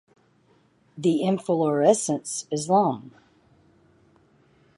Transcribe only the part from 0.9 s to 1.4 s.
The